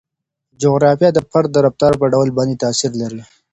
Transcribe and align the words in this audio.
جغرافیه 0.61 1.09
د 1.13 1.19
فرد 1.29 1.49
د 1.53 1.57
رفتار 1.65 1.93
په 2.01 2.05
ډول 2.13 2.29
باندې 2.37 2.61
تاثیر 2.63 2.91
لري. 3.01 3.21